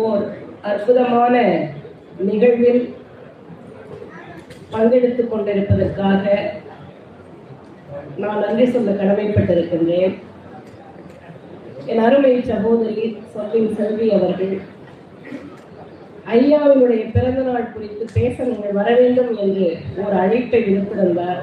ஓர் 0.00 0.24
அற்புதமான 0.70 1.34
நிகழ்வில் 2.28 2.82
பங்கெடுத்துக் 4.72 5.32
கொண்டிருப்பதற்காக 5.32 6.24
நான் 8.22 8.42
நன்றி 8.44 8.66
சொல்ல 8.66 8.90
கடமைப்பட்டிருக்கின்றேன். 8.92 10.14
என் 11.86 12.02
அருமை 12.06 12.32
சகோதரி 12.50 13.04
சொல்லின் 13.34 13.74
செல்வி 13.76 14.08
அவர்கள் 14.16 14.54
ஐயாவினுடைய 16.34 17.02
பிறந்த 17.14 17.40
நாள் 17.48 17.72
குறித்து 17.72 18.04
பேச 18.18 18.44
நீங்கள் 18.44 18.78
வர 18.80 18.88
வேண்டும் 19.00 19.32
என்று 19.44 19.66
ஒரு 20.04 20.16
அழைப்பை 20.24 20.60
விடுத்திருந்தார். 20.66 21.42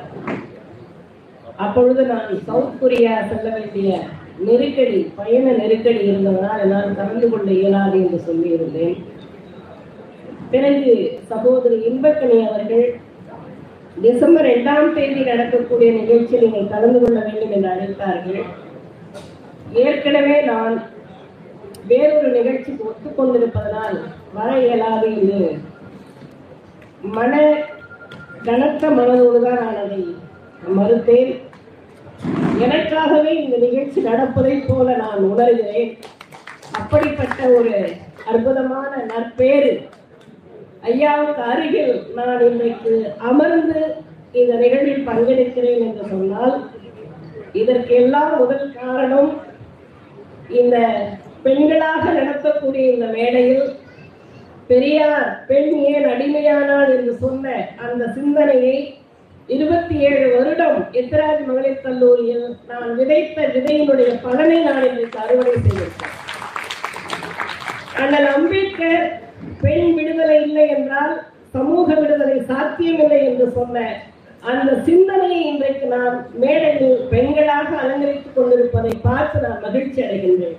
அப்பொழுது 1.66 2.02
நான் 2.12 2.30
சவுத் 2.48 2.80
கொரியா 2.82 3.16
செல்ல 3.32 3.48
வேண்டிய 3.58 4.00
நெருக்கடி 4.48 5.00
பயண 5.20 5.46
நெருக்கடி 5.62 6.02
இருந்ததனால் 6.10 6.62
என்னால் 6.64 6.98
கலந்து 7.00 7.28
கொள்ள 7.32 7.48
இயலாது 7.60 7.98
என்று 8.04 8.20
சொல்லியிருந்தேன். 8.28 8.98
பிறகு 10.54 10.94
சகோதரி 11.32 11.78
இன்பக்கணி 11.90 12.38
அவர்கள் 12.50 12.86
டிசம்பர் 14.04 14.48
இரண்டாம் 14.52 14.94
தேதி 14.98 15.22
நடக்கக்கூடிய 15.32 15.90
நிகழ்ச்சியில் 15.98 16.46
நீங்கள் 16.46 16.72
கலந்து 16.74 17.00
கொள்ள 17.02 17.18
வேண்டும் 17.26 17.54
என்று 17.58 17.70
அழைத்தார்கள். 17.74 18.46
ஏற்கனவே 19.84 20.38
நான் 20.52 20.78
வேறொரு 21.90 22.30
நிகழ்ச்சிக்கு 22.38 22.88
ஒத்துக்கொண்டிருப்பதனால் 22.92 23.98
வர 24.38 24.50
இயலாது 24.64 25.10
என்று 25.20 25.44
மன 27.18 27.34
கனத்த 28.48 28.84
மனதோடு 28.98 29.40
தான் 29.46 29.62
நான் 29.64 29.80
அதை 29.84 30.02
மறுத்தேன். 30.78 31.32
எனக்காகவே 32.66 33.32
இந்த 33.44 33.58
நிகழ்ச்சி 33.58 34.00
நடப்பதை 34.02 34.56
போல 34.60 34.96
நான் 34.96 35.28
உணர்கிறேன். 35.32 35.92
அப்படிப்பட்ட 36.72 37.40
ஒரு 37.50 37.74
அற்புதமான 38.26 38.92
நற்பேறு. 39.06 39.72
ஐயாவுக்கு 40.82 41.42
அருகில் 41.42 41.94
நான் 42.16 42.42
இன்றைக்கு 42.42 42.94
அமர்ந்து 43.18 43.80
இந்த 44.32 44.54
நிகழ்வில் 44.56 45.08
பங்கெடுக்கிறேன் 45.08 45.84
என்று 45.88 46.04
சொன்னால் 46.10 46.56
இதற்கு 47.54 47.94
எல்லாம் 47.96 48.38
முதல் 48.38 48.74
காரணம் 48.74 49.32
இந்த 50.50 50.78
பெண்களாக 51.44 52.04
நடத்தக்கூடிய 52.12 52.86
இந்த 52.94 53.06
மேடையில் 53.06 53.66
பெரியார் 54.68 55.28
பெண் 55.48 55.72
ஏன் 55.92 56.08
அடிமையானாள் 56.10 56.92
என்று 56.96 57.14
சொன்ன 57.18 57.54
அந்த 57.88 58.04
சிந்தனையை 58.08 58.76
இருபத்தி 59.50 59.96
ஏழு 60.08 60.26
வருடம் 60.34 60.80
எத்திராஜ் 60.94 61.46
மகளிர் 61.46 61.82
கல்லூரியில் 61.82 62.46
நான் 62.68 62.92
விதைத்த 62.96 63.48
விதையினுடைய 63.54 64.10
பலனை 64.22 64.58
நான் 64.64 64.86
இன்றைக்கு 64.88 65.20
அறுவடை 65.20 65.54
செய்திருக்கேன் 65.58 66.16
அண்ணல் 67.96 68.30
அம்பேத்கர் 68.34 69.06
பெண் 69.62 69.90
விடுதலை 69.94 70.38
இல்லை 70.44 70.66
என்றால் 70.70 71.16
சமூக 71.54 71.88
விடுதலை 71.94 72.38
சாத்தியமில்லை 72.46 73.20
என்று 73.26 73.48
சொன்ன 73.52 73.86
அந்த 74.44 74.72
சிந்தனையை 74.86 75.40
இன்றைக்கு 75.44 75.88
நான் 75.96 76.18
மேடையில் 76.40 77.00
பெண்களாக 77.12 77.70
அலங்கரித்துக் 77.82 78.36
கொண்டிருப்பதை 78.36 78.94
பார்த்து 79.04 79.40
நான் 79.46 79.64
மகிழ்ச்சி 79.66 80.00
அடைகின்றேன். 80.02 80.58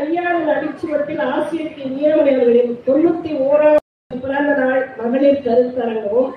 ஐயாவின் 0.00 0.52
அடிச்சுவத்தில் 0.52 1.22
ஆசிரியருக்கு 1.30 1.82
வீரமணி 1.94 2.32
அவர்களின் 2.34 2.72
தொண்ணூத்தி 2.86 3.32
ஓராம் 3.46 3.82
பிறந்த 4.20 4.52
நாள் 4.60 4.84
மகளிர் 4.96 5.44
கருத்தரங்கவும் 5.44 6.30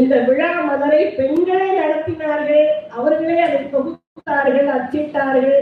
இந்த 0.00 0.14
விழா 0.26 0.50
மலரை 0.68 1.02
பெண்களே 1.18 1.68
நடத்தினார்கள். 1.80 2.66
அவர்களே 2.98 3.38
அதை 3.46 3.60
தொகுத்தார்கள் 3.74 4.68
அச்சிட்டார்கள். 4.76 5.58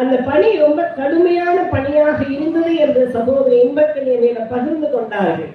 அந்த 0.00 0.14
பணி 0.28 0.48
ரொம்ப 0.64 0.82
கடுமையான 0.98 1.56
பணியாக 1.74 2.20
இருந்தது 2.36 2.72
என்று 2.84 3.02
சகோதரி 3.16 3.56
இன்பத்தில் 3.66 4.08
என்னிடம் 4.14 4.52
பகிர்ந்து 4.54 4.88
கொண்டார்கள். 4.94 5.52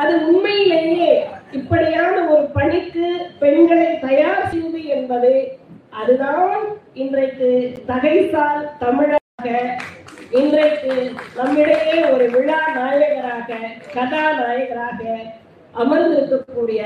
அது 0.00 0.14
உண்மையிலேயே 0.30 1.12
இப்படியான 1.58 2.14
ஒரு 2.32 2.44
பணிக்கு 2.56 3.06
பெண்களை 3.40 3.88
தயார் 4.06 4.44
செய்வது 4.50 4.82
என்பது 4.96 5.32
அதுதான் 6.00 6.52
இன்றைக்கு 7.02 7.48
தகைசால் 7.90 8.60
தமிழாக 8.82 9.48
இன்றைக்கு 10.40 10.92
நம்மிடையே 11.38 11.96
ஒரு 12.12 12.26
விழா 12.34 12.60
நாயகராக 12.76 13.56
கதாநாயகராக 13.94 15.02
அமர்ந்திருக்கக்கூடிய 15.74 16.80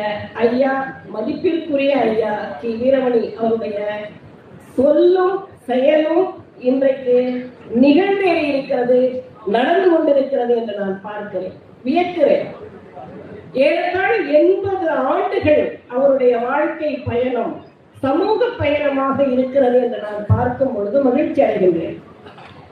ஐயா 0.46 0.72
மதிப்பிற்குரிய 1.14 1.92
ஐயா 2.08 2.32
கி. 2.60 2.70
வீரமணி 2.82 3.22
அவருடைய 3.40 3.78
சொல்லும் 4.76 5.36
செயலும் 5.68 6.26
இன்றைக்கு 6.58 7.16
நிகழ்ந்தேறி 7.80 8.44
இருக்கிறது 8.52 8.98
நடந்து 9.46 9.88
கொண்டிருக்கிறது 9.90 10.56
என்று 10.56 10.74
நான் 10.80 11.00
பார்க்கிறேன் 11.02 11.56
வியக்கிறேன். 11.84 12.46
ஏறத்தாழ 13.52 14.10
எண்பது 14.38 14.90
ஆண்டுகள் 14.90 15.64
அவருடைய 15.88 16.38
வாழ்க்கை 16.38 16.92
பயணம் 17.08 17.54
சமூக 18.02 18.46
பயணமாக 18.58 19.24
இருக்கிறது 19.24 19.76
என்று 19.82 19.98
நான் 20.02 20.24
பார்க்கும் 20.28 20.74
பொழுது 20.74 21.02
மகிழ்ச்சி 21.02 21.42
அடைகின்றேன். 21.42 21.98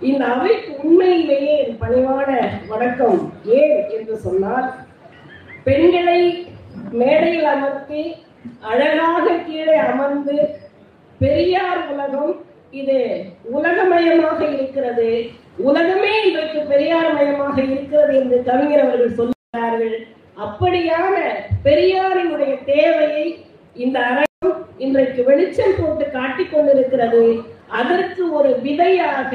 இந்த 0.01 0.25
அவைக்கு 0.25 0.71
உண்மையிலேயே 0.85 1.53
என் 1.65 1.79
பணிவான 1.79 2.31
வணக்கம் 2.69 3.19
ஏன் 3.45 3.77
என்று 3.97 4.17
சொன்னால் 4.17 4.67
பெண்களை 5.67 6.21
மேடையில் 7.01 7.49
அமர்த்தி 7.55 8.03
அழகாக 8.71 9.35
கீழே 9.49 9.77
அமர்ந்து 9.91 10.37
பெரியார் 11.21 11.83
உலகம் 11.93 12.33
இது 12.81 12.99
உலகமயமாக 13.57 14.41
இருக்கிறது. 14.55 15.11
உலகமே 15.69 16.13
இன்றைக்கு 16.27 16.61
பெரியார் 16.73 17.11
மயமாக 17.19 17.57
இருக்கிறது 17.73 18.13
என்று 18.21 18.37
கவிஞர் 18.49 18.83
அவர்கள் 18.85 19.17
சொல்கிறார்கள். 19.21 19.97
அப்படியான 20.45 21.17
பெரியாரினுடைய 21.67 22.53
தேவையை 22.73 23.27
இந்த 23.85 23.99
அரங்கம் 24.11 24.59
இன்றைக்கு 24.85 25.21
வெளிச்சம் 25.31 25.77
போட்டு 25.79 26.05
காட்டிக் 26.19 26.53
கொண்டிருக்கிறது. 26.55 27.25
அதற்கு 27.81 28.23
ஒரு 28.39 28.51
விதையாக 28.65 29.33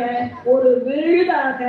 ஒரு 0.54 0.70
விழுதாக 0.88 1.60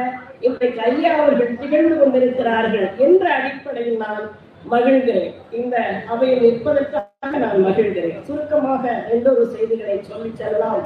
இன்றைக்கு 0.48 0.80
ஐயா 0.88 1.12
அவர்கள் 1.20 1.56
திகழ்ந்து 1.60 1.96
கொண்டிருக்கிறார்கள் 2.00 2.88
என்ற 3.06 3.24
அடிப்படையில் 3.36 4.02
நான் 4.04 4.26
மகிழ்கிறேன் 4.70 5.34
இந்த 5.52 5.76
அவையில் 6.08 6.44
நிற்பதற்காக 6.44 7.38
நான் 7.38 7.64
மகிழ்கிறேன் 7.64 8.24
சுருக்கமாக 8.24 8.84
எந்த 9.10 9.26
ஒரு 9.30 9.46
செய்திகளை 9.46 9.96
சொல்லி 10.02 10.30
செல்லலாம் 10.34 10.82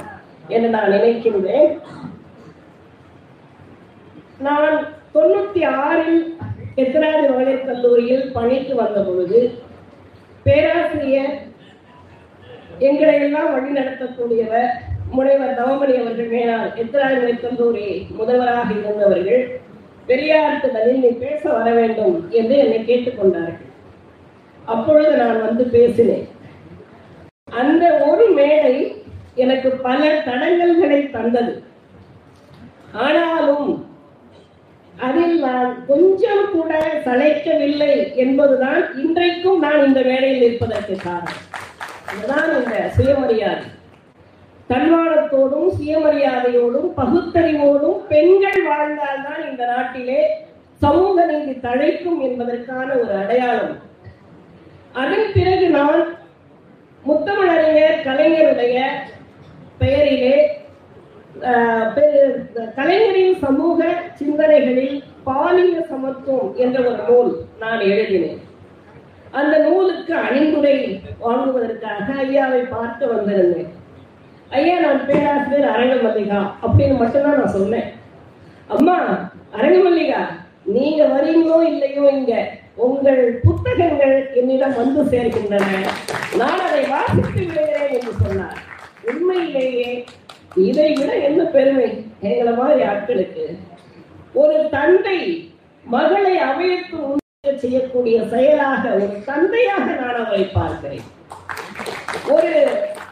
என்று 0.49 0.69
நான் 0.69 0.93
நினைக்கின்றேன். 0.93 1.69
நான் 4.39 4.77
தொண்ணூத்தி 5.13 5.61
ஆறில் 5.81 6.19
எத்தனாவது 6.75 7.27
மகளிர் 7.29 7.67
கல்லூரியில் 7.67 8.25
பணிக்கு 8.31 8.73
வந்த 8.75 8.99
பொழுது 9.01 9.39
பேராசிரியர் 10.45 11.35
எங்களை 12.79 13.15
எல்லாம் 13.19 13.51
வழி 13.53 13.69
நடத்தக்கூடியவர் 13.71 14.71
முனைவர் 15.11 15.57
தவமணி 15.57 15.95
அவர்கள் 15.97 16.31
மேலால் 16.35 16.71
எத்தனாவது 16.75 17.17
மகளிர் 17.17 17.43
கல்லூரி 17.43 17.87
முதல்வராக 18.17 18.69
இருந்தவர்கள் 18.77 19.43
பெரியாருக்கு 20.07 20.69
பதில் 20.69 20.99
நீ 20.99 21.11
பேச 21.19 21.43
வர 21.51 21.67
வேண்டும் 21.73 22.15
என்று 22.31 22.55
என்னை 22.57 22.79
கேட்டுக்கொண்டார்கள் 22.83 23.69
அப்பொழுது 24.65 25.17
நான் 25.17 25.41
வந்து 25.41 25.63
பேசினேன். 25.63 26.27
அந்த 27.51 28.03
ஒரு 28.05 28.29
மேடை 28.29 29.03
எனக்கு 29.35 29.69
பல 29.69 30.21
தடங்கல்களை 30.25 31.09
தந்தது. 31.09 31.63
ஆனாலும் 32.93 33.91
அதில் 34.99 35.39
நான் 35.39 35.85
கொஞ்சம் 35.87 36.51
கூட 36.51 37.01
சளைக்கவில்லை 37.05 38.15
என்பதுதான் 38.15 38.97
இன்றைக்கும் 38.97 39.59
நான் 39.59 39.85
இந்த 39.85 40.01
வேலையில் 40.01 40.41
இருப்பதற்கு 40.41 40.97
காரணம். 41.03 41.41
அதுதான் 42.07 42.63
இந்த 42.63 42.89
சுயமரியாதை. 42.89 43.63
தன்மானத்தோடும் 44.69 45.71
சுயமரியாதையோடும் 45.79 46.91
பகுத்தறிவோடும் 46.97 48.07
பெண்கள் 48.07 48.63
வாழ்ந்தால்தான் 48.65 49.49
இந்த 49.49 49.65
நாட்டிலே 49.65 50.45
சமூக 50.73 51.25
நீதி 51.25 51.51
தழைக்கும் 51.51 52.21
என்பதற்கான 52.21 52.93
ஒரு 52.93 53.15
அடையாளம். 53.15 53.91
அதன் 55.01 55.27
பிறகு 55.35 55.67
நான் 55.77 56.01
முத்தமிழறிஞர் 57.03 58.03
கலைஞருடைய 58.07 58.77
பெயரிலே 59.79 60.35
கலைஞரின் 62.77 63.37
சமூக 63.45 63.79
சிந்தனைகளில் 64.19 64.97
பாலிய 65.27 65.75
சமத்துவம் 65.91 66.51
என்ற 66.63 66.77
ஒரு 66.89 67.01
நூல் 67.09 67.31
நான் 67.61 67.81
எழுதினேன். 67.93 68.39
அந்த 69.39 69.53
நூலுக்கு 69.65 70.13
அணிந்துரை 70.25 70.75
வாங்குவதற்காக 71.23 72.05
ஐயாவை 72.23 72.61
பார்த்து 72.73 73.03
வந்திருந்தேன். 73.13 73.69
ஐயா 74.59 74.75
நான் 74.85 75.05
பேராசிரியர் 75.09 75.71
அரங்கமல்லிகா 75.75 76.39
அப்படின்னு 76.65 76.95
மட்டும்தான் 77.01 77.39
நான் 77.41 77.55
சொன்னேன். 77.59 77.87
அம்மா 78.75 78.97
அரங்கமல்லிகா 79.57 80.21
நீங்க 80.75 81.01
வரீங்களோ 81.15 81.57
இல்லையோ 81.71 82.03
இங்க? 82.19 82.33
உங்கள் 82.75 83.39
புத்தகங்கள் 83.43 84.29
என்னிடம் 84.33 84.75
வந்து 84.75 85.17
சேர்க்கின்றன 85.17 85.87
நான் 86.37 86.59
அதை 86.59 86.83
வாசித்து 86.85 87.41
விடுகிறேன் 87.45 87.91
என்று 87.91 88.13
சொன்னார். 88.21 88.57
உண்மையிலேயே 89.03 90.05
இதை 90.55 90.93
விட 90.93 91.15
என்ன 91.15 91.43
பெருமை? 91.43 92.05
எங்களை 92.19 92.53
மாதிரி 92.53 92.81
ஆட்களுக்கு. 92.83 93.57
ஒரு 94.33 94.67
தந்தை 94.71 95.51
மகளை 95.83 96.37
அவையத்து 96.37 97.57
செய்யக்கூடிய 97.57 98.27
செயலாக 98.27 98.93
ஒரு 98.93 99.23
தந்தையாக 99.25 99.85
நான் 99.91 100.25
அவரை 100.25 100.43
பார்க்கிறேன். 100.53 101.07
ஒரு 102.27 102.53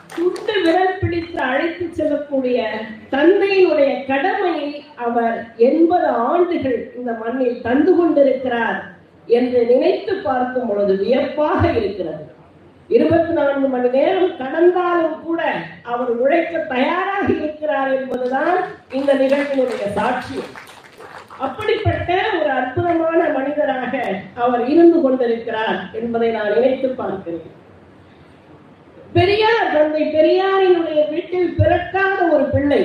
சுட்டு 0.07 0.53
விரல் 0.63 0.99
பிடித்து 1.01 1.39
அழைத்து 1.39 1.87
செல்லக்கூடிய 1.93 2.69
தந்தையினுடைய 3.11 4.05
கடமையை 4.07 4.85
அவர் 4.95 5.53
எண்பது 5.57 6.07
ஆண்டுகள் 6.07 6.93
இந்த 6.97 7.11
மண்ணில் 7.11 7.61
தந்து 7.61 7.95
கொண்டிருக்கிறார். 7.95 8.99
என்று 9.37 9.59
நினைத்து 9.71 10.13
பார்க்கும் 10.27 10.67
பொழுது 10.69 10.93
வியப்பாக 11.03 11.61
இருக்கிறது. 11.79 12.23
இருபத்தி 12.95 13.33
நான்கு 13.37 13.67
மணி 13.73 13.89
நேரம் 13.97 14.31
கடந்தாலும் 14.39 15.19
கூட 15.25 15.41
அவர் 15.91 16.11
உழைக்க 16.23 16.63
தயாராக 16.73 17.27
இருக்கிறார் 17.37 17.91
என்பதுதான் 17.99 18.57
இந்த 18.97 19.11
நிகழ்வினுடைய 19.21 19.85
சாட்சியம் 19.97 20.51
அப்படிப்பட்ட 21.45 22.09
ஒரு 22.39 22.49
அற்புதமான 22.59 23.19
மனிதராக 23.37 23.93
அவர் 24.43 24.63
இருந்து 24.73 24.97
கொண்டிருக்கிறார் 25.01 25.79
என்பதை 25.99 26.29
நான் 26.31 26.53
நினைத்து 26.55 26.89
பார்க்கிறேன். 26.99 27.47
பெரியார் 29.15 29.71
தந்தை 29.75 30.03
பெரியாரினுடைய 30.17 30.99
வீட்டில் 31.13 31.55
பிறக்காத 31.59 32.19
ஒரு 32.35 32.45
பிள்ளை. 32.53 32.83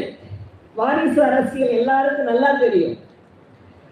வாரிசு 0.79 1.21
அரசியல் 1.29 1.77
எல்லாருக்கும் 1.81 2.31
நல்லா 2.31 2.53
தெரியும். 2.63 2.97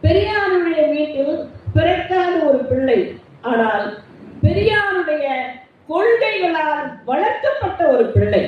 பெரியாருடைய 0.02 0.80
வீட்டில் 0.94 1.34
பிறக்காத 1.76 2.32
ஒரு 2.48 2.58
பிள்ளை. 2.70 2.98
ஆனால் 3.50 3.86
பெரியாருடைய 4.44 5.26
கொள்கைகளால் 5.88 6.84
வளர்க்கப்பட்ட 7.10 7.80
ஒரு 7.94 8.04
பிள்ளை. 8.14 8.42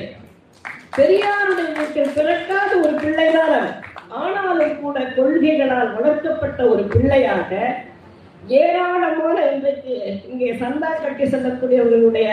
பெரியாருடைய 0.98 1.68
வீட்டில் 1.78 2.14
பிறக்காத 2.18 2.70
ஒரு 2.84 2.94
பிள்ளைதான் 3.02 3.52
அவன். 3.58 3.74
ஆனாலும் 4.08 4.80
கூட 4.80 5.00
கொள்கைகளால் 5.16 5.90
வளர்க்கப்பட்ட 5.96 6.60
ஒரு 6.72 6.82
பிள்ளையாக 6.94 7.50
ஏராளமான 8.60 9.36
இன்றைக்கு 9.52 9.94
இங்கே 10.30 10.48
சந்தா 10.62 10.90
கட்டி 11.02 11.24
செல்லக்கூடியவர்களுடைய 11.24 12.28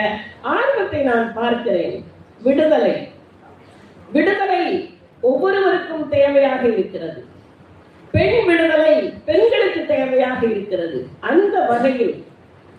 ஆர்வத்தை 0.54 1.00
நான் 1.02 1.32
பார்க்கிறேன். 1.34 1.96
விடுதலை. 2.42 2.94
விடுதலை 4.12 4.62
ஒவ்வொருவருக்கும் 5.20 6.10
தேவையாக 6.10 6.62
இருக்கிறது. 6.72 7.20
பெண் 8.14 8.38
விடுதலை 8.48 8.94
பெண்களுக்கு 9.28 9.80
தேவையாக 9.92 10.40
இருக்கிறது. 10.52 10.98
அந்த 11.30 11.54
வகையில் 11.70 12.14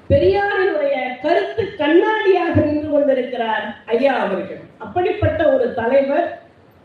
பெரியாரினுடைய 0.09 0.95
கருத்து 1.23 1.63
கண்ணாடியாக 1.81 2.55
நின்று 2.67 2.89
கொண்டிருக்கிறார் 2.91 3.65
ஐயா 3.93 4.13
அவர்கள். 4.25 4.61
அப்படிப்பட்ட 4.85 5.41
ஒரு 5.53 5.67
தலைவர் 5.79 6.27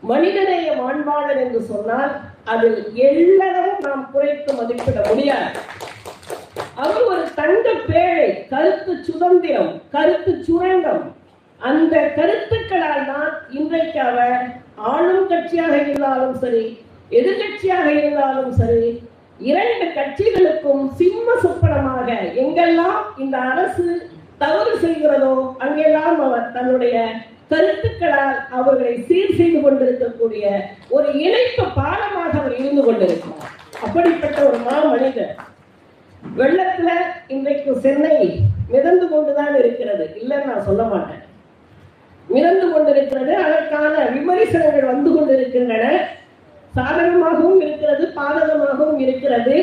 மனிதநேய 0.03 0.67
மாண்பாளர் 0.81 1.41
என்று 1.45 1.59
சொன்னால் 1.71 2.11
அதில் 2.53 2.79
எல்லளவும் 3.09 3.81
நாம் 3.87 4.05
குறைத்து 4.13 4.51
மதிப்பிட 4.59 4.99
முடியாது. 5.09 5.51
அவர் 6.83 7.03
ஒரு 7.11 7.23
தங்க 7.39 7.67
பேழை 7.89 8.29
கருத்து 8.53 8.93
சுதந்திரம் 9.07 9.71
கருத்து 9.95 10.31
சுரங்கம் 10.47 11.03
அந்த 11.59 11.95
கருத்துக்களால் 12.17 13.09
தான் 13.11 13.31
இன்றைக்கு 13.59 13.99
அவர் 14.09 14.37
ஆளும் 14.91 15.27
கட்சியாக 15.31 15.75
இருந்தாலும் 15.81 16.37
சரி 16.43 16.63
எதிர்கட்சியாக 17.19 17.87
இருந்தாலும் 17.99 18.51
சரி 18.59 18.85
இரண்டு 19.39 19.85
கட்சிகளுக்கும் 19.97 20.83
சிம்ம 20.99 21.27
சொப்பனமாக 21.43 22.07
எங்கெல்லாம் 22.43 22.99
இந்த 23.17 23.37
அரசு 23.51 23.85
தவறு 24.37 24.73
செய்கிறதோ 24.83 25.33
அங்கெல்லாம் 25.57 26.19
அவர் 26.25 26.51
தன்னுடைய 26.51 26.95
கருத்துக்களால் 27.51 28.35
அவர்களை 28.57 28.93
சீர் 29.07 29.37
செய்து 29.39 29.59
கொண்டிருக்கக்கூடிய 29.61 30.45
ஒரு 30.89 31.07
இணைப்பு 31.25 31.63
பாலமாக 31.79 32.31
அவர் 32.41 32.55
இருந்து 32.59 32.83
கொண்டிருக்கிறார். 32.83 33.49
அப்படிப்பட்ட 33.85 34.37
ஒரு 34.49 34.59
மாமனிதர். 34.67 35.33
வெள்ளத்துல 36.39 36.91
இன்றைக்கு 37.27 37.71
சென்னை 37.85 38.15
மிதந்து 38.73 39.05
கொண்டுதான் 39.07 39.53
இருக்கிறது. 39.61 40.05
இல்லைன்னு 40.21 40.49
நான் 40.51 40.67
சொல்ல 40.69 40.83
மாட்டேன். 40.83 41.23
மிதந்து 42.29 42.67
கொண்டிருக்கிறது 42.71 43.33
அதற்கான 43.45 43.93
விமர்சனங்கள் 44.15 44.91
வந்து 44.93 45.11
கொண்டிருக்கின்றன. 45.15 45.85
சாதகமாகவும் 46.73 47.61
இருக்கிறது 47.61 48.03
பாதகமாகவும் 48.15 48.99
இருக்கிறது. 48.99 49.55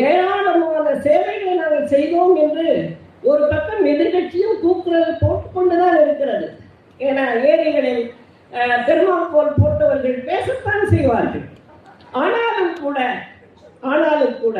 ஏராளமான 0.00 0.86
சேவைகளை 1.04 1.54
நாங்கள் 1.54 1.86
செய்தோம் 1.86 2.34
என்று 2.36 2.66
ஒரு 3.22 3.42
பக்கம் 3.48 3.82
எதிர்கட்சியும் 3.86 4.60
தூக்குறது 4.62 5.12
போட்டுக்கொண்டுதான் 5.22 5.98
இருக்கிறது. 6.02 6.46
ஏன்னா 7.00 7.24
ஏரிகளில் 7.50 8.02
அஹ், 8.52 8.80
பெருமாள் 8.86 9.30
போட்டவர்கள் 9.58 10.16
பேசத்தான் 10.26 10.82
செய்வார்கள். 10.90 11.44
ஆனாலும் 12.20 12.74
கூட 12.80 12.98
ஆனாலும் 13.82 14.36
கூட 14.40 14.58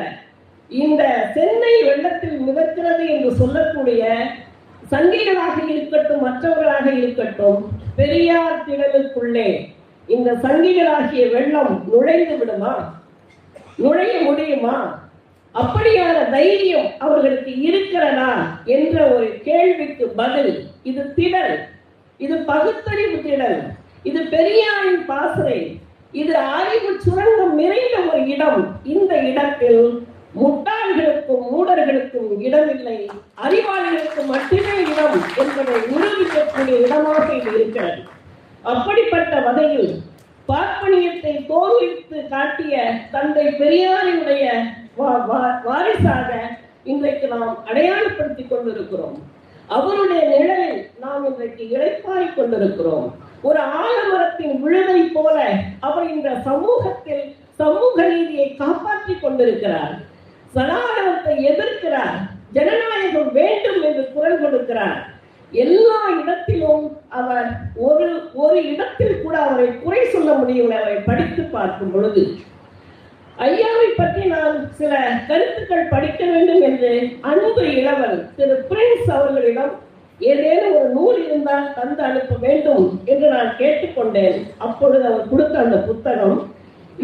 இந்த 0.70 1.02
சென்னை 1.34 1.74
வெள்ளத்தில் 1.82 2.38
மிதக்கிறது 2.46 3.04
என்று 3.14 3.30
சொல்லக்கூடிய 3.36 4.02
சங்கிகளாக 4.92 5.56
இருக்கட்டும் 5.72 6.24
மற்றவர்களாக 6.24 6.86
இருக்கட்டும் 7.00 7.60
பெரியார் 7.96 8.64
திடலுக்குள்ளே 8.66 9.48
இந்த 10.16 10.30
சங்கிகளாகிய 10.42 11.22
வெள்ளம் 11.34 11.72
நுழைந்து 11.90 12.34
விடுமா? 12.38 12.72
நுழைய 13.76 14.14
முடியுமா? 14.20 14.74
அப்படியான 15.54 16.16
தைரியம் 16.30 16.90
அவர்களுக்கு 16.98 17.52
இருக்கிறதா 17.68 18.30
என்ற 18.74 18.96
ஒரு 19.14 19.28
கேள்விக்கு 19.44 20.06
பதில். 20.20 20.52
இது 20.90 21.02
திடல். 21.16 21.54
இது 22.24 22.36
பகுத்தறிவு 22.50 23.18
திடல். 23.26 23.58
இது 24.02 24.20
பெரியாரின் 24.34 25.02
பாசறை. 25.06 25.58
இது 26.22 26.34
அறிவு 26.36 26.90
சுரங்கம் 27.00 27.54
நிறைந்த 27.54 27.96
ஒரு 28.10 28.22
இடம். 28.28 28.62
இந்த 28.94 29.12
இடத்தில் 29.30 29.82
முட்டாள்களுக்கும் 30.42 31.44
மூடர்களுக்கும் 31.52 32.30
இடமில்லை. 32.46 32.98
அறிவாளிகளுக்கு 33.44 34.22
மட்டுமே 34.26 34.74
இடம் 34.92 35.16
என்பதை 35.42 35.76
நிரூபிக்கக்கூடிய 35.92 36.76
இடமாக 36.86 37.26
இது 37.38 37.50
இருக்கிறது. 37.58 38.02
அப்படிப்பட்ட 38.62 39.40
வகையில் 39.40 39.98
பார்ப்பனியத்தை 40.48 41.46
தோல்வித்து 41.46 42.28
காட்டிய 42.28 42.94
தந்தை 43.10 43.46
பெரியாரினுடைய 43.46 44.62
வா- 44.98 45.24
வா- 45.32 45.62
வாரிசாக 45.62 46.48
இன்றைக்கு 46.84 47.28
நாம் 47.28 47.64
அடையாளப்படுத்திக் 47.64 48.48
கொண்டிருக்கிறோம். 48.48 49.18
அவருடைய 49.66 50.22
நிழலில் 50.22 50.90
நாம் 51.00 51.24
இன்றைக்கு 51.26 51.64
இழைப்பாரிக் 51.64 52.34
கொண்டிருக்கிறோம். 52.34 53.14
ஒரு 53.42 53.60
ஆலமரத்தின் 53.60 54.58
விழுதை 54.58 55.02
போல 55.02 55.52
அவர் 55.80 56.08
இந்த 56.08 56.34
சமூகத்தில் 56.44 57.34
சமூக 57.50 58.08
நீதியை 58.08 58.54
காப்பாற்றிக் 58.54 59.22
கொண்டிருக்கிறார். 59.22 59.94
சனாதனத்தை 60.46 61.48
எதிர்க்கிறார். 61.48 62.30
ஜனநாயகம் 62.52 63.32
வேண்டும் 63.32 63.82
என்று 63.82 64.12
குரல் 64.12 64.42
கொடுக்கிறார். 64.42 65.02
எல்லா 65.52 65.98
இடத்திலும் 66.20 66.84
அவர் 67.08 67.48
ஒரு 67.88 68.08
ஒரு 68.34 68.58
இடத்தில் 68.72 69.20
கூட 69.22 69.34
அவரை 69.38 69.66
குறை 69.82 70.04
சொல்ல 70.04 70.32
முடியவில்லை. 70.32 70.78
அவரை 70.78 70.98
படித்து 71.08 71.42
பார்க்கும் 71.42 71.92
பொழுது 71.92 72.22
ஐயாவை 73.38 73.88
பற்றி 73.96 74.22
நான் 74.24 74.56
சில 74.78 74.92
கருத்துக்கள் 75.28 75.90
படிக்க 75.90 76.20
வேண்டும் 76.24 76.62
என்று 76.62 76.90
அன்பு 77.20 77.62
இளவல் 77.78 78.18
திரு 78.36 78.56
பிரின்ஸ் 78.70 79.10
அவர்களிடம் 79.16 79.72
ஏதேனும் 80.20 80.76
ஒரு 80.78 80.88
நூல் 80.88 81.20
இருந்தால் 81.26 81.72
தந்து 81.74 82.02
அனுப்ப 82.02 82.34
வேண்டும் 82.40 82.84
என்று 83.04 83.28
நான் 83.28 83.56
கேட்டுக்கொண்டேன். 83.58 84.36
அப்பொழுது 84.58 85.04
அவர் 85.06 85.30
கொடுத்த 85.30 85.58
அந்த 85.58 85.76
புத்தகம் 85.76 86.36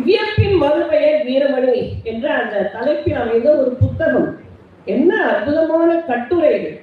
வியப்பின் 0.06 0.56
மறுபெயர் 0.64 1.24
வீரமணி 1.28 1.78
என்ற 2.02 2.26
அந்த 2.40 2.68
தலைப்பில் 2.74 3.20
அமைந்த 3.22 3.48
ஒரு 3.56 3.70
புத்தகம். 3.70 4.28
என்ன 4.84 5.10
அற்புதமான 5.30 5.90
கட்டுரைகள். 6.10 6.76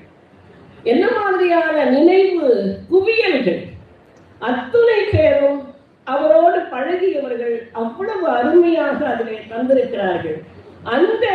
என்ன 0.91 1.05
மாதிரியான 1.19 1.85
நினைவு 1.95 2.49
குவியல்கள்? 2.89 3.61
அத்துணை 4.47 4.99
பேரும் 5.13 5.59
அவரோடு 6.13 6.59
பழகியவர்கள் 6.73 7.55
அவ்வளவு 7.81 8.25
அருமையாக 8.37 8.99
அதிலே 9.11 9.37
தந்திருக்கிறார்கள். 9.53 10.37
அந்த 10.95 11.25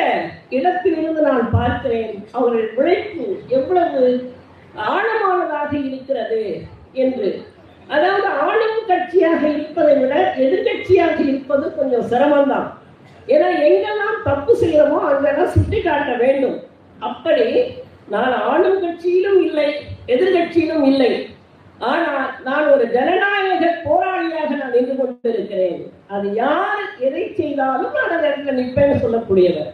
இடத்திலிருந்து 0.56 1.22
நான் 1.28 1.46
பார்க்கிறேன் 1.56 2.12
அவர்கள் 2.38 2.68
உழைப்பு 2.80 3.26
எவ்வளவு 3.58 4.02
ஆழமானதாக 4.90 5.72
இருக்கிறது 5.88 6.42
என்று. 7.04 7.30
அதாவது 7.94 8.28
ஆளும் 8.46 8.80
கட்சியாக 8.90 9.42
இருப்பதை 9.54 9.94
விட 10.00 10.14
எதிர்கட்சியாக 10.44 11.18
இருப்பது 11.30 11.64
கொஞ்சம் 11.78 12.08
சிரமம்தான். 12.12 12.68
ஏன்னா 13.34 13.48
எங்கெல்லாம் 13.68 14.18
தப்பு 14.28 14.52
செய்யறோமோ 14.60 15.00
அங்கெல்லாம் 15.10 15.54
சுட்டி 15.56 15.80
காட்ட 15.80 16.12
வேண்டும். 16.24 16.58
அப்படி 17.08 17.46
நான் 18.12 18.34
ஆளும் 18.50 18.80
கட்சியிலும் 18.84 19.40
இல்லை 19.46 19.66
எதிர்கட்சியிலும் 20.14 20.84
இல்லை. 20.90 21.10
ஆனால் 21.90 22.24
நான் 22.46 22.70
ஒரு 22.72 22.84
ஜனநாயக 22.94 23.64
போராளியாக 23.84 24.50
நான் 24.60 24.74
நின்று 24.76 24.94
கொண்டிருக்கிறேன். 24.96 25.82
அது 26.14 26.26
யார் 26.40 26.82
எதை 27.06 27.24
செய்தாலும் 27.38 27.94
நான் 27.96 28.14
அந்த 28.14 28.26
இடத்துல 28.28 28.56
நிற்பேன்னு 28.60 29.02
சொல்லக்கூடியவர். 29.04 29.70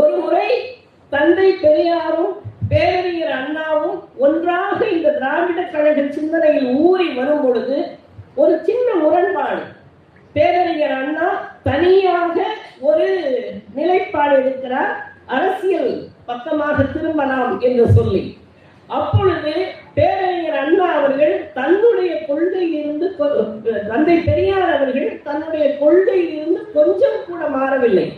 ஒரு 0.00 0.14
முறை 0.22 0.48
தந்தை 1.12 1.48
பெரியாரும் 1.64 2.32
பேரறிஞர் 2.72 3.34
அண்ணாவும் 3.38 3.98
ஒன்றாக 4.24 4.78
இந்த 4.96 5.08
திராவிட 5.18 5.62
கழக 5.74 6.02
சிந்தனையில் 6.16 6.68
ஊறி 6.86 7.06
வரும் 7.18 7.42
பொழுது 7.44 7.78
ஒரு 8.42 8.54
சின்ன 8.68 8.88
முரண்பாடு. 9.02 9.62
பேரறிஞர் 10.36 10.96
அண்ணா 11.00 11.28
தனியாக 11.68 12.36
ஒரு 12.88 13.08
நிலைப்பாடு 13.76 14.34
எடுக்கிறார் 14.40 14.92
அரசியல் 15.36 15.92
பக்கமாக 16.26 16.82
திரும்பலாம் 16.82 17.60
என்று 17.60 17.88
சொல்லி. 17.88 18.38
அப்பொழுது 18.86 19.66
பேரறிஞர் 19.94 20.54
அண்ணா 20.54 20.92
அவர்கள் 20.92 21.50
தன்னுடைய 21.54 22.14
கொள்கையிலிருந்து 22.28 23.04
கொ- 23.18 23.86
தந்தை 23.86 24.18
பெரியார் 24.18 24.76
அவர்கள் 24.76 25.20
தன்னுடைய 25.24 25.76
கொள்கையிலிருந்து 25.80 26.72
கொஞ்சம் 26.72 27.24
கூட 27.26 27.48
மாறவில்லை. 27.48 28.12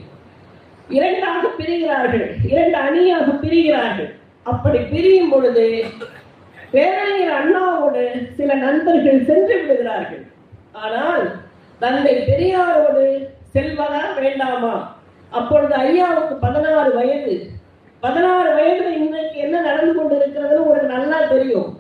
இரண்டாக 0.89 1.49
பிரிகிறார்கள். 1.59 2.31
இரண்டு 2.49 2.77
அணியாக 2.77 3.33
பிரிகிறார்கள். 3.33 4.15
அப்படி 4.43 4.79
பிரியும் 4.79 5.31
பொழுது 5.31 5.85
பேரறிஞர் 6.71 7.33
அண்ணாவோடு 7.33 8.33
சில 8.33 8.55
நண்பர்கள் 8.55 9.25
சென்று 9.25 9.61
விடுகிறார்கள். 9.61 10.27
ஆனால் 10.73 11.33
தந்தை 11.79 12.17
பெரியாரோடு 12.17 13.27
செல்வதா 13.55 14.21
வேண்டாமா? 14.21 14.97
அப்பொழுது 15.31 15.75
ஐயாவுக்கு 15.75 16.35
பதினாறு 16.41 16.95
வயது. 16.95 17.55
பதினாறு 18.07 18.51
வயதுல 18.57 18.91
இன்றைக்கு 19.03 19.37
என்ன 19.45 19.57
நடந்து 19.69 19.93
கொண்டிருக்கிறதுன்னு 19.95 20.65
உங்களுக்கு 20.65 20.97
நல்லா 20.97 21.19
தெரியும். 21.31 21.71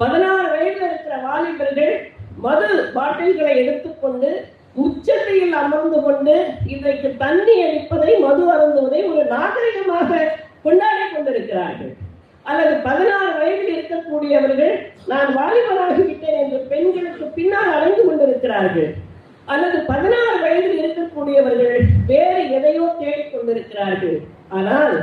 பதினாறு 0.00 0.46
வயதுல 0.54 0.86
இருக்கிற 0.88 1.16
வாலிபர்கள் 1.26 1.92
மது 2.44 2.68
பாட்டில்களை 2.94 3.52
எடுத்துக்கொண்டு 3.62 4.30
உச்சத்தையில் 4.84 5.54
அமர்ந்து 5.60 5.98
கொண்டு 6.06 6.34
இன்றைக்கு 6.72 7.08
தண்ணி 7.22 7.54
அளிப்பதை 7.66 8.12
மது 8.24 8.42
அருந்துவதை 8.54 9.00
ஒரு 9.10 9.22
நாகரிகமாக 9.34 10.28
கொண்டாடி 10.64 11.04
கொண்டிருக்கிறார்கள். 11.12 11.92
அல்லது 12.50 12.74
பதினாறு 12.88 13.30
வயதில் 13.40 13.72
இருக்கக்கூடியவர்கள் 13.76 14.74
நான் 15.12 15.30
வாலிபராகிவிட்டேன் 15.38 16.40
என்று 16.42 16.60
பெண்களுக்கு 16.72 17.26
பின்னால் 17.38 17.72
அலைந்து 17.76 18.02
கொண்டிருக்கிறார்கள். 18.08 18.90
அல்லது 19.52 19.78
பதினாறு 19.92 20.36
வயதில் 20.44 20.80
இருக்கக்கூடியவர்கள் 20.82 21.78
வேறு 22.12 22.42
எதையோ 22.58 22.84
தேடிக் 23.00 23.32
கொண்டிருக்கிறார்கள் 23.32 24.18
ஆனால் 24.58 24.96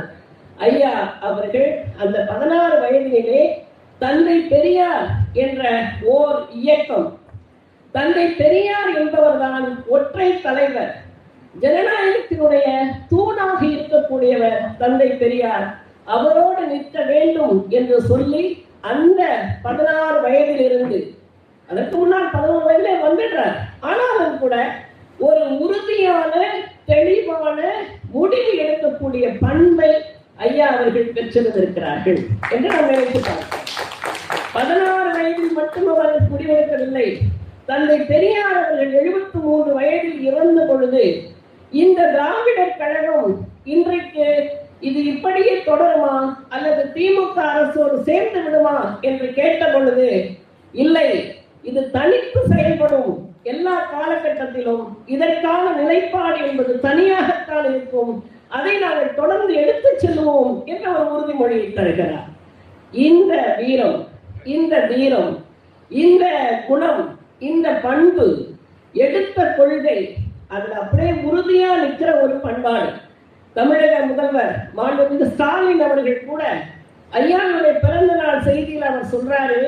ஐயா 0.66 0.92
அவர்கள் 1.20 1.68
அந்த 2.02 2.18
பதினாறு 2.28 2.76
வயதிலே 2.84 3.42
தந்தை 3.98 4.38
பெரியார் 4.40 5.06
என்ற 5.32 5.62
ஓர் 6.02 6.38
இயக்கம். 6.52 7.18
தந்தை 7.92 8.26
பெரியார் 8.28 8.90
என்பவர்தான் 9.00 9.66
ஒற்றை 9.86 10.40
தலைவர். 10.40 10.94
ஜனநாயகத்தினுடைய 11.60 12.66
தூணாக 13.10 13.60
இருக்கக்கூடியவர் 13.74 14.58
தந்தை 14.78 15.08
பெரியார். 15.08 15.66
அவரோடு 16.04 16.66
நிற்க 16.66 17.02
வேண்டும் 17.02 17.56
என்று 17.68 18.00
சொல்லி 18.00 18.42
அந்த 18.80 19.22
பதினாறு 19.62 20.20
வயதில் 20.20 20.64
இருந்து 20.64 21.00
அதற்கு 21.68 21.96
முன்னால் 21.96 22.30
பதினோரு 22.30 22.66
வயதிலே 22.68 22.94
வந்துடுறார். 23.06 23.56
ஆனாலும் 23.80 24.38
கூட 24.38 24.56
ஒரு 25.18 25.58
உறுதியான 25.58 26.32
தெளிவான 26.86 27.58
முடிவு 28.12 28.52
எடுக்கக்கூடிய 28.62 29.24
பண்பை 29.40 29.90
ஐயா 30.38 30.66
அவர்கள் 30.66 31.14
பெற்றிருந்திருக்கிறார்கள் 31.14 32.18
என்று 32.50 32.68
நாம் 32.68 32.90
நினைத்து 32.90 33.20
பார்க்கிறோம். 33.20 33.64
பதினாறு 34.52 35.10
வயதில் 35.12 35.52
மட்டும் 35.52 35.86
அவர்கள் 35.86 36.30
முடிவெடுக்கவில்லை 36.32 37.06
தந்தை 37.66 37.98
பெரியார் 38.00 38.64
அவர்கள் 38.64 38.92
எழுபத்தி 39.00 39.38
மூன்று 39.42 39.72
வயதில் 39.72 40.20
இறந்த 40.20 40.60
பொழுது 40.64 41.02
இந்த 41.72 42.10
திராவிடர் 42.10 42.78
கழகம் 42.78 43.46
இன்றைக்கு 43.64 44.26
இது 44.80 45.04
இப்படியே 45.04 45.54
தொடருமா? 45.66 46.14
அல்லது 46.48 46.82
திமுக 46.94 47.36
அரசோடு 47.52 47.96
சேர்ந்து 48.02 48.42
விடுமா? 48.42 48.98
என்று 49.00 49.34
கேட்ட 49.34 49.66
பொழுது 49.66 50.36
இல்லை 50.72 51.08
இது 51.62 51.90
தனித்து 51.90 52.40
செயல்படும் 52.48 53.12
எல்லா 53.42 53.74
காலகட்டத்திலும் 53.92 54.84
இதற்கான 55.06 55.64
நிலைப்பாடு 55.70 56.38
என்பது 56.48 56.72
தனியாகத்தான் 56.82 57.66
இருக்கும். 57.70 58.12
அதை 58.50 58.74
நாங்கள் 58.78 59.16
தொடர்ந்து 59.16 59.52
எடுத்து 59.62 59.90
செல்வோம் 60.02 60.52
என்ற 60.64 60.86
ஒரு 60.92 61.08
உறுதிமொழியை 61.14 61.66
தருகிறார். 61.72 62.28
இந்த 62.92 63.32
வீரம் 63.58 63.98
இந்த 64.56 64.74
வீரம் 64.90 65.32
இந்த 65.90 66.24
குணம் 66.68 67.02
இந்த 67.48 67.68
பண்பு 67.82 68.26
எடுத்த 68.94 69.38
கொள்கை 69.58 69.98
அதுல 70.48 70.78
அப்படியே 70.82 71.12
உறுதியா 71.28 71.70
நிற்கிற 71.82 72.10
ஒரு 72.22 72.34
பண்பாடு. 72.46 72.90
தமிழக 73.56 73.94
முதல்வர் 74.06 74.54
மாண்புமிகு 74.76 75.26
ஸ்டாலின் 75.30 75.84
அவர்கள் 75.86 76.26
கூட 76.26 76.42
ஐயாவுடைய 77.12 77.74
பிறந்த 77.84 78.12
நாள் 78.14 78.44
செய்தியில் 78.48 78.88
அவர் 78.90 79.12
சொல்றாரு 79.12 79.62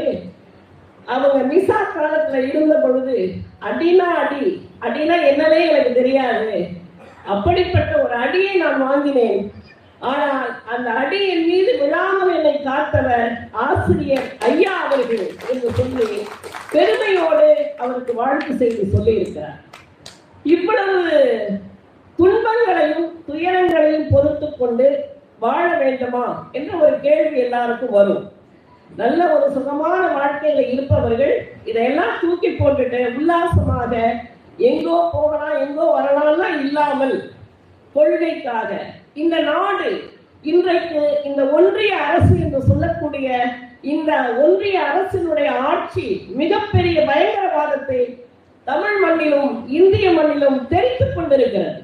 அவங்க 1.08 1.38
மிசா 1.52 1.78
காலத்துல 1.94 2.42
இருந்த 2.48 2.74
பொழுது 2.82 3.16
அடினா 3.68 4.08
அடி 4.22 4.44
அடினா 4.86 5.16
என்னவே 5.30 5.60
எனக்கு 5.68 5.92
தெரியாது 6.00 6.52
அப்படிப்பட்ட 7.32 7.92
ஒரு 8.04 8.14
அடியை 8.24 8.54
நான் 8.62 8.86
வாங்கினேன். 8.88 9.40
ஆனால் 10.10 10.46
அந்த 10.74 10.90
அடியின் 11.00 11.46
மீது 11.48 11.72
விழாமல் 11.80 12.34
என்னை 12.36 12.54
காத்தவர் 12.68 13.30
ஆசிரியர் 13.64 14.28
ஐயா 14.50 14.74
அவர்கள் 14.84 15.26
என்று 15.50 15.70
சொல்லி 15.78 16.20
பெருமையோடு 16.74 17.50
அவருக்கு 17.82 18.14
வாழ்த்து 18.20 18.54
செய்து 18.62 18.84
சொல்லியிருக்கிறார். 18.94 19.58
இவ்வளவு 20.44 21.00
துன்பங்களையும் 22.18 23.06
துயரங்களையும் 23.28 24.10
பொறுத்து 24.12 24.48
கொண்டு 24.56 24.88
வாழ 25.44 25.66
வேண்டுமா 25.82 26.26
என்ற 26.52 26.70
ஒரு 26.84 26.96
கேள்வி 27.00 27.38
எல்லாருக்கும் 27.44 27.96
வரும். 27.98 28.24
நல்ல 28.90 29.20
ஒரு 29.34 29.46
சுகமான 29.56 30.00
வாழ்க்கையில 30.16 30.62
இருப்பவர்கள் 30.72 31.34
இதையெல்லாம் 31.70 32.18
தூக்கி 32.20 32.48
போட்டுட்டு 32.48 33.00
உல்லாசமாக 33.18 33.94
எங்கோ 34.68 35.08
போகலாம் 35.12 35.58
எங்கோ 35.58 35.84
வரலாம்லாம் 35.96 36.64
இல்லாமல் 36.64 37.32
கொள்கைக்காக. 37.92 38.70
இந்த 39.14 39.38
நாடு 39.38 39.90
இன்றைக்கு 40.42 41.20
இந்த 41.24 41.44
ஒன்றிய 41.44 41.96
அரசு 41.96 42.40
என்று 42.40 42.62
சொல்லக்கூடிய 42.62 43.44
இந்த 43.80 44.34
ஒன்றிய 44.38 44.80
அரசினுடைய 44.88 45.50
ஆட்சி 45.58 46.26
மிகப்பெரிய 46.28 47.00
பயங்கரவாதத்தை 47.00 48.00
தமிழ் 48.64 48.98
மண்ணிலும் 49.04 49.66
இந்திய 49.66 50.10
மண்ணிலும் 50.10 50.66
தெரித்துக் 50.68 51.14
கொண்டிருக்கிறது. 51.14 51.82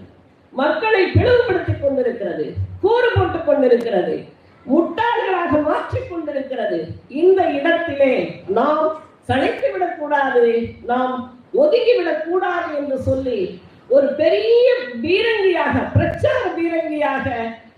மக்களை 0.51 1.05
பிளவுபடுத்திக் 1.13 1.83
கொண்டிருக்கிறது 1.83 2.55
கூறு 2.81 3.09
போட்டுக் 3.17 3.47
கொண்டிருக்கிறது 3.47 4.25
முட்டாள்களாக 4.67 5.63
மாற்றிக் 5.63 6.11
கொண்டிருக்கிறது. 6.11 6.79
இந்த 7.09 7.43
இடத்திலே 7.51 8.43
நாம் 8.47 9.05
சளைத்து 9.29 9.73
விடக்கூடாது 9.73 10.75
நாம் 10.87 11.36
ஒதுக்கிவிடக் 11.55 12.25
கூடாது 12.29 12.77
என்று 12.77 12.99
சொல்லி 12.99 13.61
ஒரு 13.89 14.07
பெரிய 14.07 14.73
பீரங்கியாக 15.03 15.93
பிரச்சார 15.93 16.51
பீரங்கியாக 16.57 17.27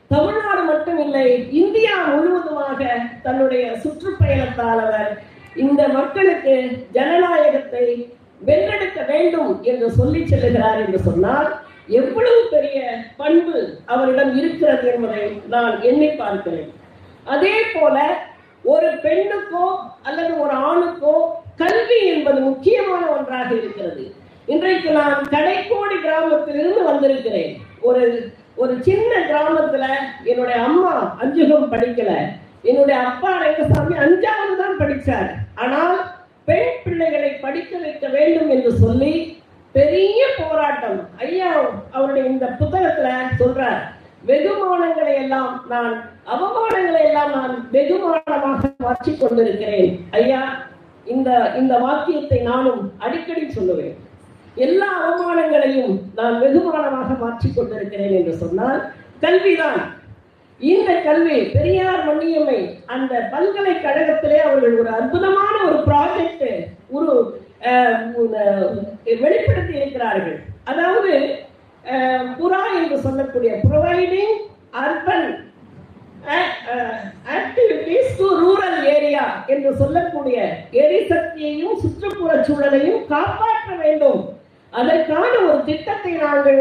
தமிழ்நாடு 0.08 0.62
மட்டுமில்லை 0.72 1.50
இந்தியா 1.50 2.04
முழுவதுமாக 2.04 2.84
தன்னுடைய 3.22 3.72
சுற்றுப்பயணத்தால் 3.84 4.80
அவர் 4.80 5.22
இந்த 5.56 5.88
மக்களுக்கு 5.88 6.54
ஜனநாயகத்தை 6.92 8.12
வென்றெடுக்க 8.40 9.04
வேண்டும் 9.06 9.62
என்று 9.62 9.90
சொல்லி 9.90 10.20
செல்லுகிறார் 10.22 10.87
என்று 10.87 10.98
சொன்னால் 10.98 11.60
எவ்வளவு 11.87 12.48
பெரிய 12.50 13.04
பண்பு 13.16 13.82
அவரிடம் 13.87 14.37
இருக்கிறது 14.38 14.92
என்பதை 14.92 15.40
நான் 15.46 15.80
எண்ணி 15.80 16.08
பார்க்கிறேன். 16.08 16.72
அதே 17.25 17.62
போல 17.75 17.96
ஒரு 18.64 18.87
பெண்ணுக்கோ 18.87 19.66
அல்லது 20.02 20.40
ஒரு 20.40 20.54
ஆணுக்கோ 20.54 21.42
கல்வி 21.60 21.98
என்பது 22.14 22.40
முக்கியமான 22.48 23.02
ஒன்றாக 23.16 23.48
இருக்கிறது. 23.60 24.04
இன்றைக்கு 24.52 24.90
நான் 24.98 25.16
கடைக்கோடி 25.34 25.96
கிராமத்திலிருந்து 26.04 26.82
வந்திருக்கிறேன். 26.90 27.54
ஒரு 27.88 28.04
ஒரு 28.62 28.74
சின்ன 28.86 29.12
கிராமத்துல 29.30 29.84
என்னுடைய 30.30 30.58
அம்மா 30.68 30.94
அஞ்சுகம் 31.22 31.72
படிக்கல. 31.72 32.12
என்னுடைய 32.68 32.96
அப்பா 33.08 33.30
ரங்கசாமி 33.42 33.94
அஞ்சாவது 34.04 34.54
தான் 34.62 34.78
படிச்சார். 34.80 35.28
ஆனால் 35.64 35.98
பெண் 36.48 36.78
பிள்ளைகளை 36.84 37.30
படிக்க 37.44 37.72
வைக்க 37.84 38.06
வேண்டும் 38.16 38.50
என்று 38.54 38.70
சொல்லி 38.82 39.12
பெரிய 39.74 40.20
போராட்டம். 40.38 40.98
ஐயா 41.24 41.50
அவருடைய 41.96 42.24
இந்த 42.32 42.46
புத்தகத்துல 42.60 43.08
சொல்றார் 43.40 43.80
வெகுமானங்களை 44.28 45.12
எல்லாம் 45.24 45.52
நான் 45.72 45.92
அவமானங்களை 46.34 47.02
எல்லாம் 47.08 47.32
நான் 47.36 47.54
வெகுமானமாக 47.76 48.70
மாற்றிக் 48.86 49.20
கொண்டிருக்கிறேன். 49.20 49.92
ஐயா 50.20 50.40
இந்த 51.14 51.30
இந்த 51.60 51.74
வாக்கியத்தை 51.84 52.38
நானும் 52.50 52.80
அடிக்கடி 53.04 53.44
சொல்லுவேன். 53.56 53.94
எல்லா 54.66 54.88
அவமானங்களையும் 55.08 55.92
நான் 56.18 56.36
வெகுமானமாக 56.42 57.16
மாற்றிக் 57.22 57.56
கொண்டிருக்கிறேன் 57.56 58.16
என்று 58.18 58.34
சொன்னால் 58.42 58.80
கல்விதான். 59.24 59.80
இந்த 60.60 60.90
கல்வி 61.06 61.36
பெரியார் 61.56 62.06
மன்னியம்மை 62.08 62.60
அந்த 62.94 63.14
பல்கலைக்கழகத்திலே 63.34 64.38
அவர்கள் 64.46 64.74
ஒரு 64.80 64.90
அற்புதமான 64.98 65.54
ஒரு 65.68 65.78
ப்ராஜெக்ட் 65.88 66.48
ஒரு 66.96 67.12
வெளிப்படுத்தி 69.22 69.74
இருக்கிறார்கள். 69.80 70.38
அதாவது 70.70 71.12
புறா 72.38 72.62
என்று 72.78 72.96
சொல்லக்கூடிய 73.04 73.52
providing 73.66 74.34
urban 74.82 75.28
activities 77.34 78.16
to 78.18 78.26
rural 78.40 78.80
area 78.94 79.25
என்று 79.46 79.70
சொல்லக்கூடிய 79.76 80.38
எரிசக்தியையும் 80.82 81.78
சுற்றுப்புற 81.80 82.44
சூழலையும் 82.48 83.00
காப்பாற்ற 83.06 83.70
வேண்டும். 83.76 84.20
அதற்கான 84.72 85.32
ஒரு 85.44 85.64
திட்டத்தை 85.64 86.12
நாங்கள் 86.18 86.60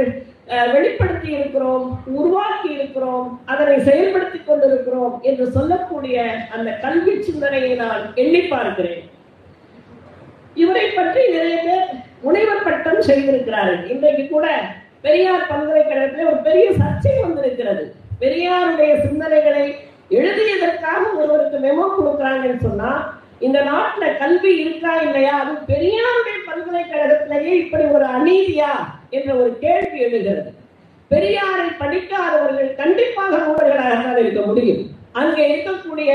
அஹ், 0.50 0.70
வெளிப்படுத்தி 0.74 1.30
இருக்கிறோம் 1.34 1.86
உருவாக்கி 2.16 2.70
இருக்கிறோம் 2.74 3.26
அதனை 3.46 3.78
செயல்படுத்திக் 3.82 4.48
கொண்டிருக்கிறோம் 4.48 5.22
என்று 5.24 5.46
சொல்லக்கூடிய 5.52 6.18
அந்த 6.52 6.70
கல்வி 6.78 7.16
சிந்தனையை 7.22 7.76
நான் 7.76 8.04
எண்ணி 8.16 8.42
பார்க்கிறேன். 8.48 9.02
இவரை 10.56 10.86
பற்றி 10.90 11.24
நிறைய 11.32 11.58
பேர் 11.64 11.90
முனைவர் 12.24 12.64
பட்டம் 12.64 13.02
செய்திருக்கிறார்கள். 13.02 13.82
இன்றைக்கு 13.90 14.28
கூட 14.28 14.46
பெரியார் 15.02 15.50
பல்கலைக்கழகத்தில் 15.50 16.28
ஒரு 16.28 16.40
பெரிய 16.42 16.68
சர்ச்சை 16.80 17.16
வந்திருக்கிறது. 17.22 17.84
பெரியாருடைய 18.22 18.92
சிந்தனைகளை 19.06 19.66
எழுதியதற்காக 20.10 21.02
ஒருவருக்கு 21.14 21.58
மெமோ 21.58 21.86
கொடுக்குறாங்கன்னு 21.98 22.66
சொன்னா 22.68 22.92
இந்த 23.40 23.60
நாட்டுல 23.62 24.06
கல்வி 24.18 24.52
இருக்கா 24.58 24.92
இல்லையா? 25.02 25.34
அது 25.42 25.52
பெரியாருடைய 25.74 26.38
பல்கலைக்கழகத்திலேயே 26.48 27.52
இப்படி 27.64 27.84
ஒரு 27.98 28.06
அநீதியா 28.06 28.72
என்ற 29.10 29.30
ஒரு 29.36 29.52
கேள்வி 29.60 30.00
எழுகிறது. 30.00 30.50
பெரியாரை 31.12 31.68
படிக்காதவர்கள் 31.82 32.72
கண்டிப்பாக 32.76 33.36
ஊழல்களாக 33.52 34.00
தான் 34.04 34.18
இருக்க 34.18 34.42
முடியும். 34.42 34.82
அங்கே 35.12 35.44
இருக்கக்கூடிய 35.52 36.10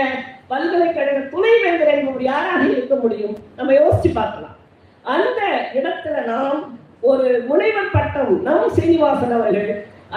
பல்கலைக்கழக 0.48 1.20
துணைவேந்தர் 1.30 1.94
என்பவர் 1.94 2.22
யாராக 2.22 2.62
இருக்க 2.64 2.94
முடியும்? 2.94 3.36
நம்ம 3.56 3.72
யோசிச்சு 3.72 4.10
பார்க்கலாம். 4.14 4.56
அந்த 5.04 5.40
இடத்துல 5.78 6.24
நாம் 6.26 6.58
ஒரு 7.00 7.28
முனைவர் 7.48 7.94
பட்டம் 7.94 8.34
நம் 8.42 8.68
சீனிவாசன் 8.70 9.32
அவர்கள் 9.32 9.70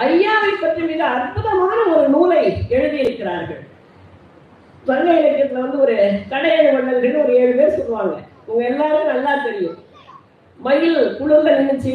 ஐயாவை 0.04 0.52
பற்றி 0.60 0.82
மிக 0.90 1.02
அற்புதமான 1.16 1.78
ஒரு 1.96 2.06
நூலை 2.14 2.40
எழுதியிருக்கிறார்கள். 2.76 3.62
சங்க 4.88 5.08
இலக்கியத்துல 5.20 5.62
வந்து 5.64 5.78
ஒரு 5.84 5.96
கடையழு 6.32 6.68
வண்ணல்கள் 6.74 7.22
ஒரு 7.22 7.32
ஏழு 7.42 7.54
பேர் 7.58 7.76
சொல்லுவாங்க. 7.78 8.16
உங்க 8.48 8.62
எல்லாருக்கும் 8.70 9.12
நல்லா 9.12 9.32
தெரியும். 9.46 9.78
மயில் 10.66 10.98
குளிர்ல 11.18 11.54
நின்னுச்சு 11.56 11.94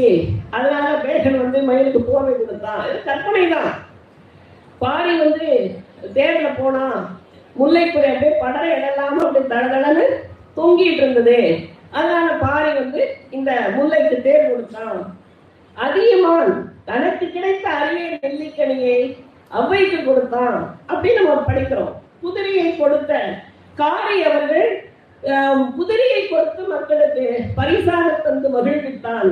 அதனால 0.58 0.88
பேகன் 1.06 1.44
வந்து 1.44 1.60
மயிலுக்கு 1.70 2.02
போர்வை 2.10 2.34
கொடுத்தான் 2.34 2.82
இது 2.88 2.98
கற்பனை 3.08 3.44
தான் 3.54 3.72
பாரி 4.84 5.14
வந்து 5.24 5.48
தேர்ல 6.18 6.50
போனா 6.60 6.84
முல்லைப்புறை 7.60 8.10
அப்படியே 8.12 8.34
படர 8.44 8.66
இடலாம 8.76 9.24
அப்படி 9.28 9.46
தடதடன்னு 9.54 10.06
தொங்கிட்டு 10.58 11.02
இருந்தது. 11.04 11.40
அதனால 11.98 12.28
பாரி 12.44 12.70
வந்து 12.82 13.02
இந்த 13.38 13.52
முல்லைக்கு 13.78 14.18
தேர் 14.28 14.50
கொடுத்தான். 14.50 15.00
அதிகமான் 15.78 16.54
தனக்கு 16.90 17.26
கிடைத்த 17.34 17.66
அறிவியல் 17.80 18.22
நெல்லிக்கனியை 18.24 19.00
அவ்வைக்கு 19.60 20.00
கொடுத்தான். 20.06 20.58
அப்படின்னு 20.92 21.22
நம்ம 21.22 21.44
படிக்கிறோம். 21.50 21.94
குதிரையை 22.24 22.68
கொடுத்த 22.82 23.14
காரை 23.82 24.18
அவர்கள் 24.30 24.70
குதிரையை 25.78 26.22
கொடுத்து 26.28 26.62
மக்களுக்கு 26.74 27.26
பரிசாக 27.58 28.08
தந்து 28.26 28.50
மகிழ்வித்தான். 28.56 29.30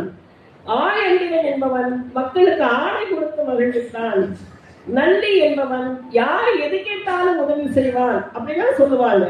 ஆயண்டிகன் 0.79 1.48
என்பவன் 1.51 1.91
மக்களுக்கு 2.18 2.63
ஆடை 2.82 3.03
கொடுத்து 3.12 3.41
மகிழ்வித்தான். 3.50 4.22
நல்லி 4.98 5.32
என்பவன் 5.46 5.88
யார் 6.20 6.51
எது 6.65 6.77
கேட்டாலும் 6.89 7.39
உதவி 7.44 7.65
செய்வான் 7.77 8.20
அப்படிலாம் 8.36 8.79
சொல்லுவாங்க. 8.82 9.25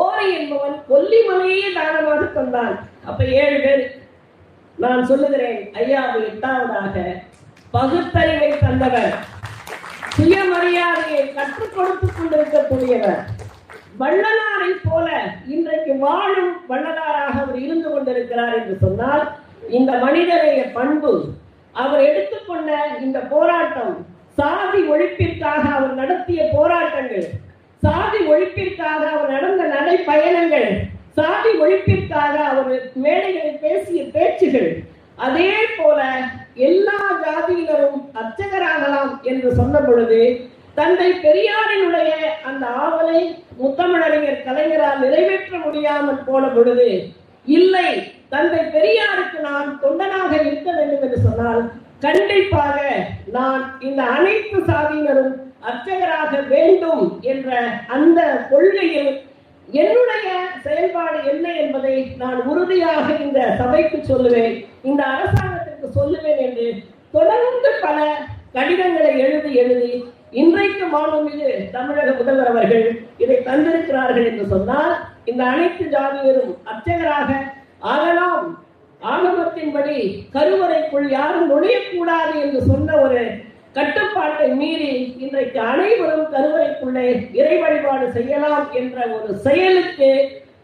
ஓரை 0.00 0.26
என்பவன் 0.38 0.76
கொல்லிமலையே 0.90 1.68
தானமாக 1.78 2.22
தந்தான். 2.36 2.74
அப்ப 3.08 3.24
ஏழு 3.42 3.58
பேர் 3.64 3.82
நான் 4.78 5.06
சொல்லுகிறேன் 5.06 5.72
ஐயாவது 5.72 6.26
எட்டாவதாக. 6.26 6.96
பகுத்தறிவை 7.70 8.58
தந்தவர் 8.58 9.14
சுயமரியாதையை 10.16 11.32
கற்றுக் 11.34 11.74
கொடுத்துக் 11.74 12.16
கொண்டிருக்கக்கூடியவர். 12.18 13.22
வள்ளலாரை 13.98 14.70
போல 14.88 15.06
இன்றைக்கு 15.46 15.92
வாழும் 15.98 16.52
வள்ளலாராக 16.66 17.34
அவர் 17.40 17.56
இருந்து 17.56 17.88
கொண்டிருக்கிறார் 17.90 18.54
என்று 18.54 18.78
சொன்னால் 18.80 19.24
இந்த 19.68 19.92
மனிதனுடைய 19.98 20.72
பண்பு 20.72 21.12
அவர் 21.74 22.00
எடுத்துக்கொண்ட 22.00 22.70
இந்த 23.00 23.18
போராட்டம் 23.18 23.94
சாதி 24.38 24.80
ஒழிப்பிற்காக 24.88 25.62
அவர் 25.74 25.94
நடத்திய 25.94 26.50
போராட்டங்கள் 26.54 27.26
சாதி 27.82 28.20
ஒழிப்பிற்காக 28.26 29.02
அவர் 29.10 29.32
நடந்த 29.32 29.62
நடைப்பயணங்கள் 29.66 30.68
சாதி 31.16 31.52
ஒழிப்பிற்காக 31.58 32.34
அவர் 32.44 32.72
மேடைகளில் 32.96 33.60
பேசிய 33.60 34.00
பேச்சுகள் 34.12 34.70
அதே 35.18 35.52
போல 35.76 36.00
எல்லா 36.60 36.98
ஜாதியினரும் 37.22 38.00
அர்ச்சகராகலாம் 38.14 39.12
என்று 39.22 39.48
சொன்ன 39.54 39.78
பொழுது 39.80 40.20
தந்தை 40.76 41.08
பெரியாரினுடைய 41.24 42.12
அந்த 42.44 42.64
ஆவலை 42.80 43.20
முத்தமிழறிஞர் 43.58 44.42
கலைஞரால் 44.44 45.02
நிறைவேற்ற 45.04 45.58
முடியாமல் 45.58 46.24
போன 46.24 46.44
பொழுது 46.48 46.88
இல்லை 47.46 47.88
தந்தை 48.28 48.60
பெரியாருக்கு 48.74 49.38
நான் 49.40 49.68
தொண்டனாக 49.80 50.32
இருக்க 50.42 50.68
வேண்டும் 50.72 51.02
என்று 51.02 51.18
சொன்னால் 51.20 51.62
கண்டிப்பாக 51.98 52.78
நான் 53.30 53.62
இந்த 53.80 54.02
அனைத்து 54.10 54.58
சாதியினரும் 54.62 55.34
அர்ச்சகராக 55.62 56.32
வேண்டும் 56.48 57.04
என்ற 57.24 57.50
அந்த 57.88 58.20
கொள்கையில் 58.50 59.12
என்னுடைய 59.68 60.28
செயல்பாடு 60.62 61.30
என்ன 61.30 61.52
என்பதை 61.54 62.14
நான் 62.16 62.42
உறுதியாக 62.42 63.16
இந்த 63.18 63.56
சபைக்கு 63.56 63.98
சொல்லுவேன் 64.08 64.54
இந்த 64.82 65.02
அரசாங்கத்திற்கு 65.04 65.88
சொல்லுவேன் 66.00 66.38
என்று 66.38 66.66
தொடர்ந்து 67.12 67.70
பல 67.80 67.98
கடிதங்களை 68.52 69.20
எழுதி 69.20 69.54
எழுதி 69.54 69.92
இன்றைக்கு 70.30 70.84
மாண்புமிகு 70.86 71.70
தமிழக 71.72 72.12
முதல்வர் 72.12 72.46
அவர்கள் 72.46 72.86
இதை 73.18 73.36
தந்திருக்கிறார்கள் 73.44 74.26
என்று 74.26 74.46
சொன்னால் 74.46 74.92
இந்த 75.24 75.44
அனைத்து 75.44 75.84
ஜாதியரும் 75.84 76.54
அர்ச்சகராக 76.64 77.30
ஆகலாம். 77.80 78.46
ஆகமத்தின்படி 79.02 79.96
கருவறைக்குள் 80.32 81.08
யாரும் 81.10 81.50
நுழையக்கூடாது 81.50 82.40
என்று 82.40 82.60
சொன்ன 82.62 82.96
ஒரு 82.96 83.22
கட்டுப்பாட்டை 83.74 84.48
மீறி 84.52 84.90
இன்றைக்கு 85.18 85.58
அனைவரும் 85.64 86.26
கருவறைக்குள்ளே 86.30 87.06
இறை 87.32 87.56
வழிபாடு 87.58 88.12
செய்யலாம் 88.12 88.66
என்ற 88.72 88.98
ஒரு 89.16 89.30
செயலுக்கு 89.38 90.10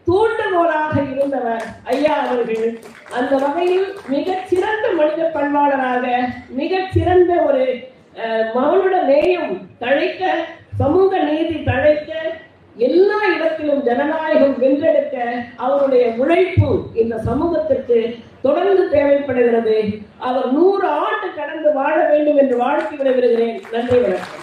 தூண்டுகோலாக 0.07 0.93
இருந்தவர் 1.07 1.63
ஐயா 1.85 2.13
அவர்கள். 2.23 2.69
அந்த 3.11 3.33
வகையில் 3.37 3.85
மிக 4.07 4.37
சிறந்த 4.45 4.85
மனித 4.91 5.23
பண்பாளராக 5.33 6.05
மிக 6.53 6.73
சிறந்த 6.91 7.33
ஒரு 7.41 7.63
அஹ், 8.21 8.47
நேயம் 9.09 9.51
தழைக்க 9.79 10.23
சமூக 10.77 11.19
நீதி 11.23 11.57
தழைக்க 11.63 12.09
எல்லா 12.79 13.19
இடத்திலும் 13.35 13.81
ஜனநாயகம் 13.81 14.57
வென்றெடுக்க 14.59 15.15
அவருடைய 15.57 16.05
உழைப்பு 16.17 16.69
இந்த 16.95 17.15
சமூகத்திற்கு 17.19 17.97
தொடர்ந்து 18.41 18.89
தேவைப்படுகிறது. 18.89 19.75
அவர் 20.17 20.53
நூறு 20.53 20.87
ஆண்டு 20.87 21.27
கடந்து 21.35 21.73
வாழ 21.73 22.09
வேண்டும் 22.09 22.37
என்று 22.37 22.57
வாழ்த்தி 22.57 22.95
விடுகிறேன் 22.95 23.61
நன்றி 23.71 23.99
வணக்கம். 23.99 24.40